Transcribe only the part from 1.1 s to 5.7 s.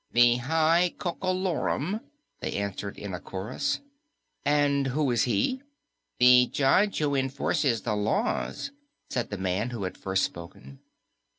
Lorum," they answered in a chorus. "And who is he?"